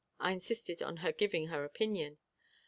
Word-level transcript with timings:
I 0.19 0.31
insisted 0.31 0.81
on 0.81 0.97
her 1.05 1.11
giving 1.11 1.49
her 1.49 1.63
opinion. 1.63 2.17